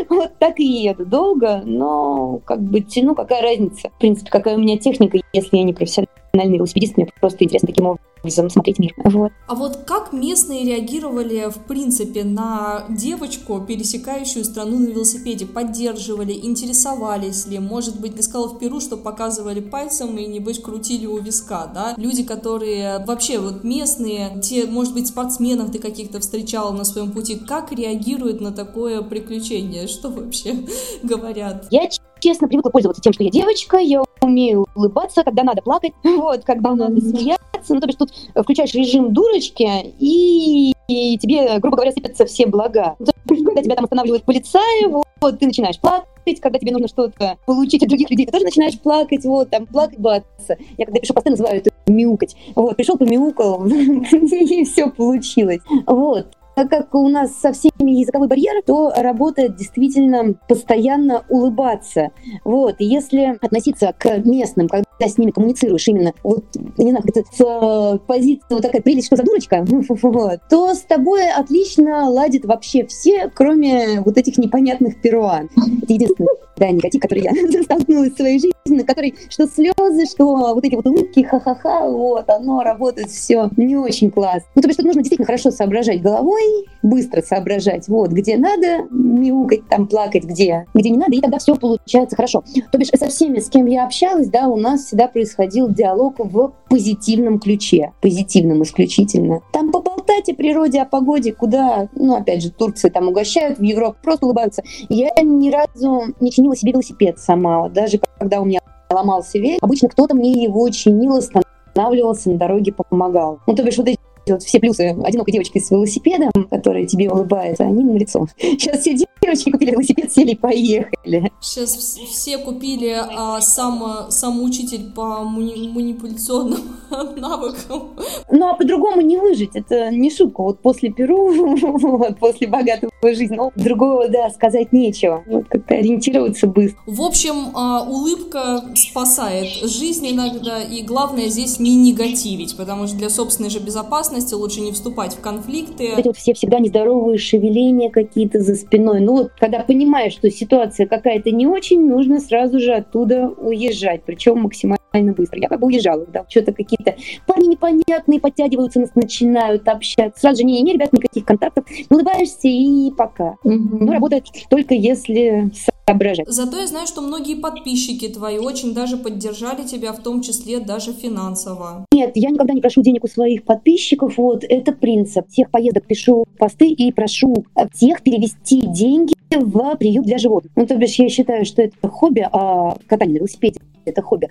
[0.10, 1.06] вот так и еду.
[1.06, 3.90] Долго, но как бы тяну, какая разница?
[3.90, 7.86] В принципе, какая у меня техника, если я не профессиональный велосипедист, мне просто интересно таким
[8.22, 8.94] образом смотреть мир.
[8.98, 9.32] Вот.
[9.48, 15.46] А вот как местные реагировали, в принципе, на девочку, пересекающую страну на велосипеде?
[15.46, 17.60] Поддерживали, интересовались ли?
[17.60, 21.94] Может быть, ты сказала в Перу, что показывали пальцем и, небось, крутили у виска, да?
[21.98, 27.36] Люди, которые вообще вот местные, те, может быть, спортсменов ты каких-то встречала на своем пути,
[27.36, 29.88] как реагируют на такое приключение?
[29.88, 30.66] Что вообще
[31.04, 31.68] говорят?
[31.72, 31.90] Я
[32.20, 36.74] честно привыкла пользоваться тем, что я девочка, я умею улыбаться, когда надо плакать, вот, когда
[36.76, 37.42] надо смеяться.
[37.70, 39.68] Ну, то есть тут включаешь режим дурочки,
[40.00, 42.96] и, и тебе, грубо говоря, сыпятся все блага.
[43.00, 43.06] Ну,
[43.46, 47.90] когда тебя там останавливают полицаи, вот, ты начинаешь плакать, когда тебе нужно что-то получить от
[47.90, 50.58] других людей, ты тоже начинаешь плакать, вот, там, плакать, баться.
[50.78, 52.36] Я когда пишу посты, называю это мяукать.
[52.56, 55.62] Вот, пришел, помяукал, и все получилось.
[55.86, 56.28] Вот.
[56.56, 62.12] Так как у нас со всеми языковой барьер, то работает действительно постоянно улыбаться.
[62.44, 62.76] Вот.
[62.80, 66.44] Если относиться к местным, когда с ними коммуницируешь именно, вот,
[66.78, 69.66] не знаю, как с э, позиции вот такая прелесть, что за дурочка,
[70.50, 75.50] то с тобой отлично ладит вообще все, кроме вот этих непонятных перуан.
[75.82, 76.30] Это единственное
[76.62, 77.32] да, негатив, который я
[77.64, 82.30] столкнулась в своей жизни, на который что слезы, что вот эти вот улыбки, ха-ха-ха, вот,
[82.30, 84.48] оно работает все не очень классно.
[84.56, 89.68] Ну, то есть, что нужно действительно хорошо соображать головой, быстро соображать, вот, где надо мяукать,
[89.68, 92.44] там, плакать, где, где не надо, и тогда все получается хорошо.
[92.72, 96.52] То бишь, со всеми, с кем я общалась, да, у нас всегда происходил диалог в
[96.70, 99.42] позитивном ключе, позитивном исключительно.
[99.54, 103.96] Там поболтать о природе, о погоде, куда, ну, опять же, Турции там угощают, в Европу
[104.04, 104.64] просто улыбаются.
[104.90, 109.88] Я ни разу не чинила себе велосипед сама, даже когда у меня ломался велик, обычно
[109.88, 113.40] кто-то мне его чинил, останавливался на дороге, помогал.
[113.48, 117.64] Ну, то бишь, вот эти вот все плюсы одинокой девочки с велосипедом, которая тебе улыбается,
[117.64, 118.28] они на лицо.
[118.38, 121.32] Сейчас все девочки купили велосипед, сели и поехали.
[121.42, 126.62] Сейчас все купили а, сам, сам учитель по мани- манипуляционным
[127.18, 127.96] навыкам.
[128.32, 130.42] Ну, а по-другому не выжить, это не шутка.
[130.42, 131.58] Вот после Перу,
[131.98, 135.24] вот, после богатого жизни, ну, другого, да, сказать нечего.
[135.26, 136.82] Вот как-то ориентироваться быстро.
[136.86, 143.10] В общем, а, улыбка спасает жизнь иногда, и главное здесь не негативить, потому что для
[143.10, 145.94] собственной же безопасности лучше не вступать в конфликты.
[145.98, 149.00] Эти вот все всегда нездоровые шевеления какие-то за спиной.
[149.00, 154.42] Ну вот, когда понимаешь, что ситуация какая-то не очень, нужно сразу же оттуда уезжать, причем
[154.42, 155.40] максимально быстро.
[155.40, 156.96] Я как бы уезжала, да, что-то какие-то
[157.26, 160.20] парни непонятные подтягиваются, нас начинают общаться.
[160.20, 161.66] Сразу же, не-не-не, ребят, никаких контактов.
[161.90, 163.38] Улыбаешься и пока.
[163.44, 163.78] Угу.
[163.86, 165.52] Ну, работает только если
[165.92, 166.28] соображать.
[166.28, 170.94] Зато я знаю, что многие подписчики твои очень даже поддержали тебя, в том числе даже
[170.94, 171.86] финансово.
[171.94, 174.18] Нет, я никогда не прошу денег у своих подписчиков.
[174.18, 175.28] Вот это принцип.
[175.30, 180.52] Всех поездок пишу посты и прошу всех перевести деньги в приют для животных.
[180.56, 184.30] Ну, то бишь, я считаю, что это хобби, а катание на велосипеде это хобби.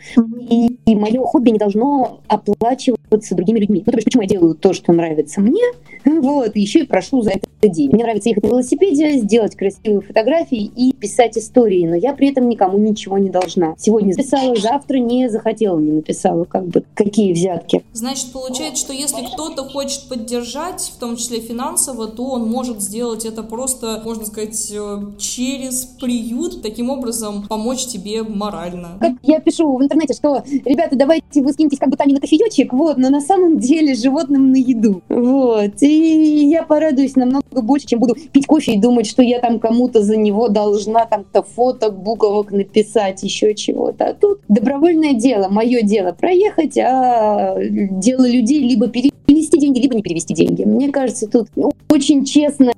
[0.49, 3.83] И, и мое хобби не должно оплачиваться другими людьми.
[3.85, 5.63] Ну, то есть, почему я делаю то, что нравится мне,
[6.05, 7.95] вот, и еще и прошу за это деньги.
[7.95, 12.49] Мне нравится ехать на велосипеде, сделать красивые фотографии и писать истории, но я при этом
[12.49, 13.75] никому ничего не должна.
[13.79, 17.85] Сегодня записала, завтра не захотела, не написала, как бы, какие взятки.
[17.93, 23.25] Значит, получается, что если кто-то хочет поддержать, в том числе финансово, то он может сделать
[23.25, 28.99] это просто, можно сказать, э, через приют, таким образом помочь тебе морально.
[29.01, 32.73] Как я пишу в интернете, что, ребята, давайте вы скиньтесь как бы Тане на кофеечек,
[32.73, 35.03] вот, но на самом деле животным на еду.
[35.09, 35.83] Вот.
[35.83, 40.03] И я порадуюсь намного больше, чем буду пить кофе и думать, что я там кому-то
[40.03, 44.07] за него должна там-то фото, буквок написать, еще чего-то.
[44.07, 50.03] А тут добровольное дело, мое дело проехать, а дело людей либо перевести деньги, либо не
[50.03, 50.65] перевести деньги.
[50.65, 51.49] Мне кажется, тут
[51.89, 52.75] очень честная,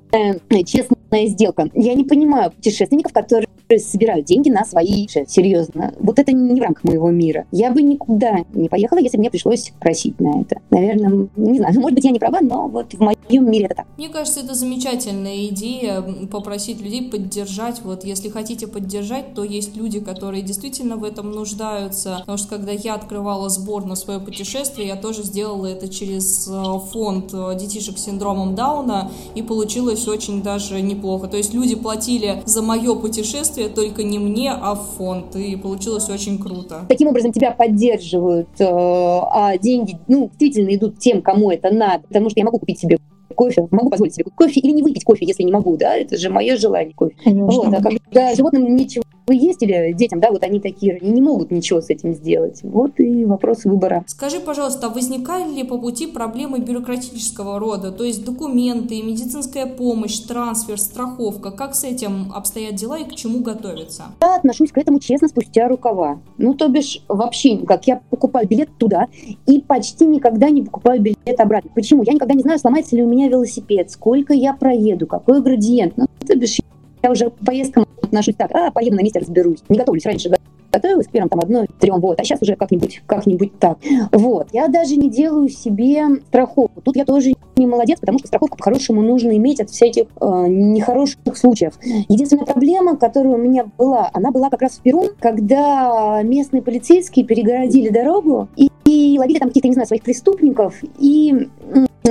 [0.65, 1.69] честная сделка.
[1.73, 5.93] Я не понимаю путешественников, которые собирают деньги на свои серьезно.
[5.99, 7.45] Вот это не в рамках моего мира.
[7.51, 10.59] Я бы никуда не поехала, если мне пришлось просить на это.
[10.69, 13.87] Наверное, не знаю, может быть, я не права, но вот в моем мире это так.
[13.97, 17.81] Мне кажется, это замечательная идея попросить людей поддержать.
[17.83, 22.17] Вот если хотите поддержать, то есть люди, которые действительно в этом нуждаются.
[22.19, 26.79] Потому что когда я открывала сбор на свое путешествие, я тоже сделала это через э,
[26.91, 31.27] фонд э, детишек с синдромом Дауна, и получилось очень даже неплохо.
[31.27, 36.09] То есть люди платили за мое путешествие только не мне, а в фонд, и получилось
[36.09, 36.85] очень круто.
[36.87, 42.29] Таким образом тебя поддерживают, э, а деньги, ну, действительно идут тем, кому это надо, потому
[42.29, 42.97] что я могу купить себе
[43.33, 46.29] кофе, могу позволить себе кофе или не выпить кофе, если не могу, да, это же
[46.29, 47.15] мое желание кофе.
[47.23, 47.45] Конечно.
[47.45, 51.21] Вот, а когда животным ничего вы есть или детям, да, вот они такие, они не
[51.21, 52.59] могут ничего с этим сделать.
[52.63, 54.03] Вот и вопрос выбора.
[54.07, 60.19] Скажи, пожалуйста, а возникали ли по пути проблемы бюрократического рода, то есть документы, медицинская помощь,
[60.19, 61.51] трансфер, страховка?
[61.51, 64.03] Как с этим обстоят дела и к чему готовиться?
[64.21, 66.19] Я отношусь к этому честно спустя рукава.
[66.37, 67.85] Ну, то бишь, вообще никак.
[67.87, 69.07] Я покупаю билет туда
[69.45, 71.71] и почти никогда не покупаю билет обратно.
[71.73, 72.03] Почему?
[72.03, 75.97] Я никогда не знаю, сломается ли у меня велосипед, сколько я проеду, какой градиент.
[75.97, 76.59] Ну, то бишь,
[77.03, 79.59] я уже к поездкам отношусь так, а, поеду на месте разберусь.
[79.69, 80.31] Не готовлюсь раньше,
[80.71, 83.77] готовилась к первым там одной, трем, вот, а сейчас уже как-нибудь, как-нибудь так.
[84.11, 86.81] Вот, я даже не делаю себе страховку.
[86.81, 91.19] Тут я тоже не молодец, потому что страховку по-хорошему нужно иметь от всяких э, нехороших
[91.35, 91.73] случаев.
[92.09, 97.25] Единственная проблема, которая у меня была, она была как раз в Перу, когда местные полицейские
[97.25, 101.49] перегородили дорогу и, и ловили там каких-то, не знаю, своих преступников, и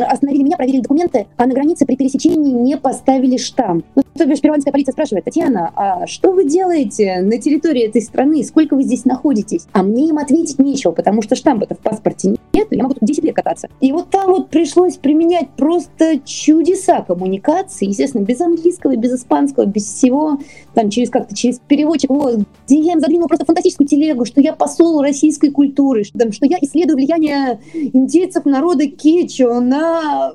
[0.01, 3.85] остановили меня, проверили документы, а на границе при пересечении не поставили штамп.
[3.95, 8.45] Ну, то бишь, перуанская полиция спрашивает, Татьяна, а что вы делаете на территории этой страны?
[8.45, 9.67] Сколько вы здесь находитесь?
[9.73, 12.69] А мне им ответить нечего, потому что штампа-то в паспорте нет.
[12.71, 13.69] я могу тут 10 лет кататься.
[13.81, 19.85] И вот там вот пришлось применять просто чудеса коммуникации, естественно, без английского, без испанского, без
[19.85, 20.39] всего,
[20.75, 24.53] там через как-то через переводчик, вот, где я им задвинула просто фантастическую телегу, что я
[24.53, 29.82] посол российской культуры, что, там, что я исследую влияние индейцев народа Кечо на...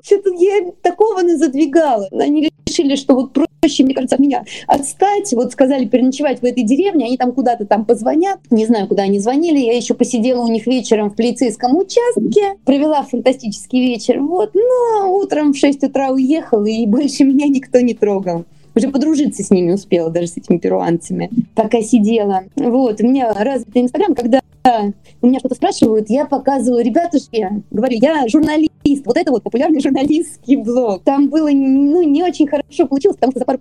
[0.04, 2.08] Что-то я такого не задвигала.
[2.12, 5.34] Они решили, что вот проще, мне кажется, от меня отстать.
[5.34, 8.40] Вот сказали переночевать в этой деревне, они там куда-то там позвонят.
[8.50, 9.60] Не знаю, куда они звонили.
[9.60, 14.22] Я еще посидела у них вечером в полицейском участке, провела фантастический вечер.
[14.22, 18.46] Вот, но утром в 6 утра уехала, и больше меня никто не трогал
[18.78, 22.44] уже подружиться с ними успела, даже с этими перуанцами, пока сидела.
[22.56, 24.40] Вот, у меня развитый Инстаграм, когда
[25.22, 30.58] у меня что-то спрашивают, я показываю, ребятушки, говорю, я журналист, вот это вот популярный журналистский
[30.58, 31.04] блог.
[31.04, 33.60] Там было, ну, не очень хорошо получилось, потому что за пару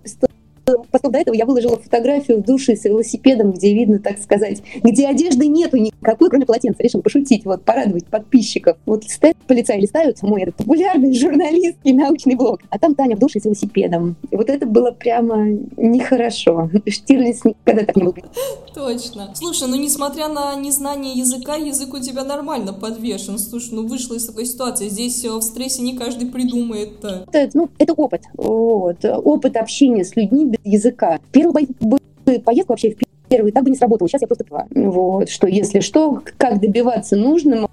[0.91, 5.07] Потом до этого я выложила фотографию в душе с велосипедом, где видно, так сказать, где
[5.07, 6.83] одежды нету никакой, кроме полотенца.
[6.83, 8.77] Решил пошутить, вот, порадовать подписчиков.
[8.85, 13.39] Вот стоят полицаи, листают мой этот популярный журналистский научный блог, а там Таня в душе
[13.39, 14.15] с велосипедом.
[14.29, 16.69] И вот это было прямо нехорошо.
[16.87, 18.13] Штирлиц никогда так не был.
[18.73, 19.31] Точно.
[19.33, 23.39] Слушай, ну несмотря на незнание языка, язык у тебя нормально подвешен.
[23.39, 24.89] Слушай, ну вышла из такой ситуации.
[24.89, 27.03] Здесь э, в стрессе не каждый придумает.
[27.03, 28.23] Это, ну, это опыт.
[28.35, 29.03] Вот.
[29.03, 31.19] Опыт общения с людьми языка.
[31.31, 31.53] Первую
[32.43, 32.97] поездку вообще в
[33.29, 34.07] первый этап бы не сработал.
[34.07, 37.67] Сейчас я просто понимаю, вот, что если что, как добиваться нужным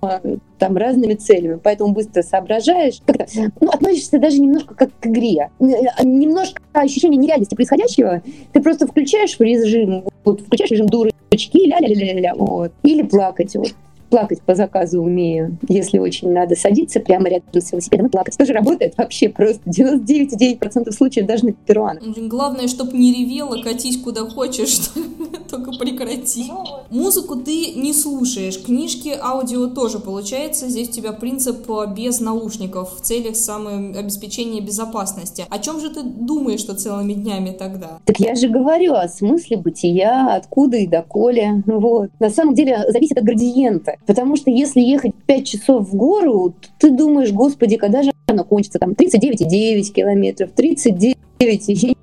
[0.59, 1.61] там разными целями.
[1.63, 3.01] Поэтому быстро соображаешь.
[3.07, 3.27] Как-то,
[3.61, 5.51] ну, относишься даже немножко как к игре.
[5.61, 8.23] Немножко ощущение нереальности происходящего.
[8.53, 13.55] Ты просто включаешь в режим, вот, включаешь режим дурочки, ля-ля-ля-ля, вот, или плакать.
[13.55, 13.75] Вот
[14.11, 15.59] плакать по заказу умею.
[15.69, 18.37] Если очень надо садиться прямо рядом с велосипедом и плакать.
[18.37, 22.03] Тоже работает вообще просто 99,9% случаев даже на перуанах.
[22.17, 24.91] Главное, чтобы не ревела, катись куда хочешь,
[25.51, 26.51] только прекрати.
[26.91, 30.69] Музыку ты не слушаешь, книжки, аудио тоже получается.
[30.69, 35.45] Здесь у тебя принцип без наушников в целях самообеспечения безопасности.
[35.49, 37.99] О чем же ты думаешь что целыми днями тогда?
[38.05, 41.63] Так я же говорю о смысле бытия, откуда и доколе.
[41.67, 42.11] Вот.
[42.19, 43.94] На самом деле зависит от градиента.
[44.07, 48.79] Потому что если ехать 5 часов в гору, ты думаешь, господи, когда же оно кончится?
[48.79, 51.17] Там 39,9 километров, 39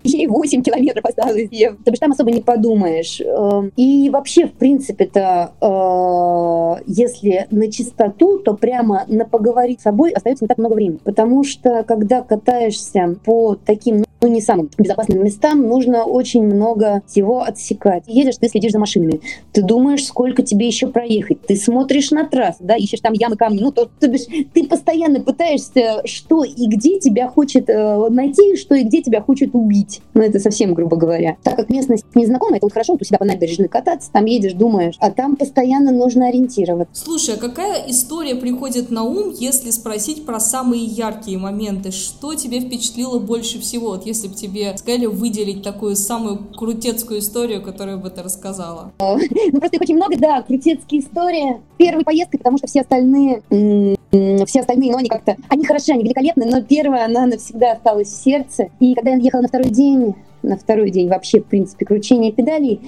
[0.04, 1.50] ей 8 километров осталось.
[1.50, 3.22] Потому что там особо не подумаешь.
[3.22, 10.12] Эм, и вообще, в принципе-то, э, если на чистоту, то прямо на поговорить с собой
[10.12, 11.00] остается не так много времени.
[11.04, 17.42] Потому что, когда катаешься по таким ну, не самым безопасным местам, нужно очень много всего
[17.42, 18.04] отсекать.
[18.08, 22.60] Едешь, ты следишь за машинами, ты думаешь, сколько тебе еще проехать, ты смотришь на трассу,
[22.64, 27.00] да, ищешь там ямы, камни, ну, то, то бишь, ты постоянно пытаешься, что и где
[27.00, 30.02] тебя хочет э, найти, что и где тебя хочет убить.
[30.14, 31.38] Ну, это совсем грубо говоря.
[31.44, 34.54] Так как местность незнакомая, это вот хорошо, вот у себя по набережной кататься, там едешь,
[34.54, 37.04] думаешь, а там постоянно нужно ориентироваться.
[37.04, 41.92] Слушай, а какая история приходит на ум, если спросить про самые яркие моменты?
[41.92, 43.90] Что тебе впечатлило больше всего?
[43.90, 48.92] Вот если бы тебе сказали выделить такую самую крутецкую историю, которую бы ты рассказала?
[49.00, 51.62] Ну, просто их очень много, да, крутецкие истории.
[51.78, 56.46] Первой поездкой, потому что все остальные, все остальные, ну, они как-то, они хороши, они великолепны,
[56.46, 58.70] но первая, она навсегда осталась в сердце.
[58.80, 62.82] И когда я ехала на второй день, на второй день вообще, в принципе, кручение педалей.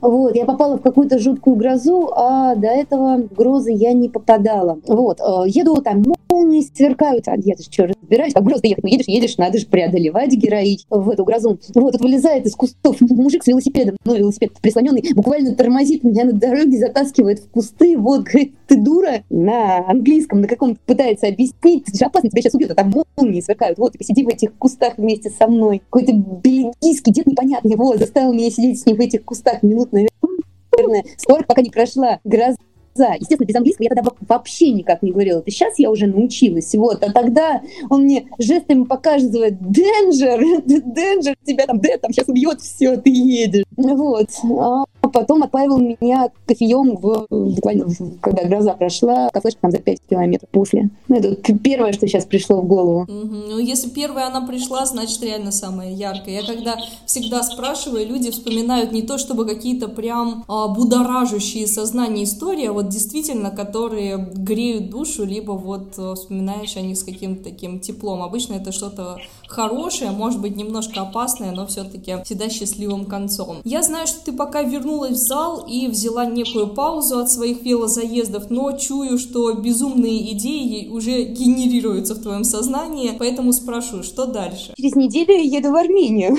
[0.00, 4.78] Вот, я попала в какую-то жуткую грозу, а до этого грозы я не попадала.
[4.86, 8.90] Вот, э, еду там, молнии сверкают, а я же что, разбираюсь, как грозы ехать, ну
[8.90, 11.58] едешь, едешь, надо же преодолевать героич в эту грозу.
[11.74, 16.32] Вот, тут вылезает из кустов мужик с велосипедом, ну, велосипед прислоненный, буквально тормозит меня на
[16.32, 21.96] дороге, затаскивает в кусты, вот, говорит, ты дура, на английском, на каком пытается объяснить, ты
[21.96, 24.94] же опасно, тебя сейчас убьют, а там молнии сверкают, вот, ты посиди в этих кустах
[24.96, 25.82] вместе со мной.
[25.90, 31.04] Какой-то бельгийский дед непонятный, вот, заставил меня сидеть с ним в этих кустах минут, наверное,
[31.16, 32.56] сколько, пока не прошла гроза
[32.96, 33.14] глаза.
[33.14, 35.38] Естественно, без английского я тогда вообще никак не говорила.
[35.38, 36.74] Это сейчас я уже научилась.
[36.74, 37.02] Вот.
[37.02, 42.96] А тогда он мне жестами показывает danger, danger, тебя там, Дэд, там сейчас убьет, все,
[42.96, 43.64] ты едешь.
[43.76, 44.28] Вот.
[44.58, 47.86] А потом отправил меня кофеем в, буквально,
[48.20, 50.90] когда гроза прошла, кафешка там за 5 километров после.
[51.08, 53.02] Ну, это первое, что сейчас пришло в голову.
[53.02, 53.36] Угу.
[53.48, 56.40] Ну, если первая она пришла, значит, реально самая яркая.
[56.40, 62.66] Я когда всегда спрашиваю, люди вспоминают не то, чтобы какие-то прям а, будоражащие сознание истории,
[62.66, 67.80] а вот действительно, которые греют душу, либо вот а, вспоминаешь о них с каким-то таким
[67.80, 68.22] теплом.
[68.22, 69.18] Обычно это что-то
[69.48, 73.58] хорошее, может быть, немножко опасное, но все-таки всегда счастливым концом.
[73.64, 78.50] Я знаю, что ты пока вернулась в зал и взяла некую паузу от своих велозаездов,
[78.50, 84.72] но чую, что безумные идеи уже генерируются в твоем сознании, поэтому спрошу, что дальше?
[84.76, 86.36] Через неделю я еду в Армению.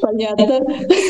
[0.00, 0.46] Понятно.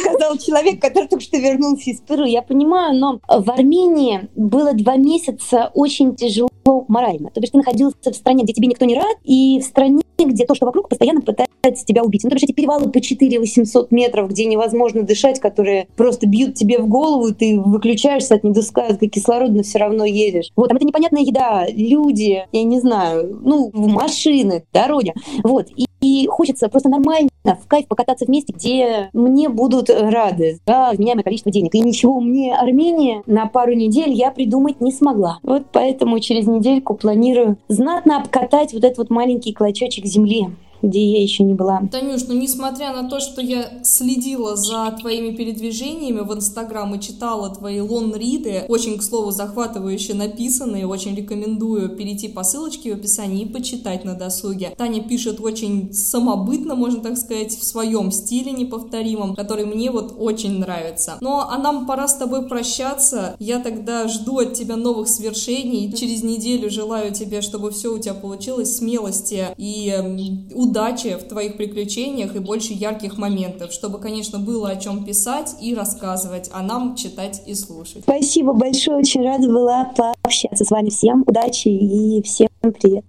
[0.04, 2.24] Сказал человек, который только что вернулся из Перу.
[2.24, 4.28] Я понимаю, но в Армении
[4.64, 6.48] было два месяца очень тяжело
[6.88, 7.30] морально.
[7.30, 10.46] То есть ты находился в стране, где тебе никто не рад, и в стране, где
[10.46, 12.24] то, что вокруг, постоянно пытается тебя убить.
[12.24, 16.78] Ну, то есть эти перевалы по 4-800 метров, где невозможно дышать, которые просто бьют тебе
[16.78, 20.50] в голову, и ты выключаешься от недостатка кислорода, но все равно едешь.
[20.56, 25.12] Вот, там это непонятная еда, люди, я не знаю, ну, машины, дороги.
[25.42, 30.90] Вот, и и хочется просто нормально, в кайф покататься вместе, где мне будут рады за
[30.92, 31.74] вменяемое количество денег.
[31.74, 35.38] И ничего мне Армения на пару недель я придумать не смогла.
[35.42, 40.48] Вот поэтому через недельку планирую знатно обкатать вот этот вот маленький клочочек земли
[40.84, 41.82] где я еще не была.
[41.90, 47.50] Танюш, ну несмотря на то, что я следила за твоими передвижениями в Инстаграм и читала
[47.54, 53.48] твои лон-риды, очень, к слову, захватывающе написанные, очень рекомендую перейти по ссылочке в описании и
[53.48, 54.74] почитать на досуге.
[54.76, 60.58] Таня пишет очень самобытно, можно так сказать, в своем стиле неповторимом, который мне вот очень
[60.58, 61.14] нравится.
[61.20, 63.36] Но а нам пора с тобой прощаться.
[63.38, 65.92] Я тогда жду от тебя новых свершений.
[65.92, 71.56] Через неделю желаю тебе, чтобы все у тебя получилось, смелости и удачи удачи в твоих
[71.56, 76.96] приключениях и больше ярких моментов, чтобы, конечно, было о чем писать и рассказывать, а нам
[76.96, 78.02] читать и слушать.
[78.02, 80.90] Спасибо большое, очень рада была пообщаться с вами.
[80.90, 83.04] Всем удачи и всем привет.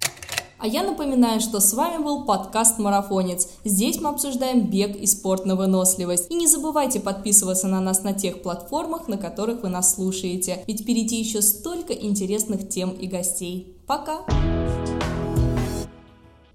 [0.59, 3.47] А я напоминаю, что с вами был подкаст «Марафонец».
[3.63, 6.32] Здесь мы обсуждаем бег и спорт на выносливость.
[6.32, 10.63] И не забывайте подписываться на нас на тех платформах, на которых вы нас слушаете.
[10.68, 13.76] Ведь впереди еще столько интересных тем и гостей.
[13.88, 14.22] Пока!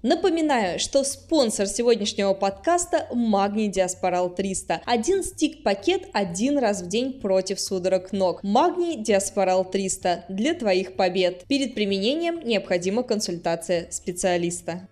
[0.03, 4.81] Напоминаю, что спонсор сегодняшнего подкаста– Магний Диаспорал 300.
[4.83, 8.41] Один стик-пакет один раз в день против судорог ног.
[8.41, 11.45] Магний Диаспорал 300 для твоих побед.
[11.45, 14.87] Перед применением необходима консультация специалиста.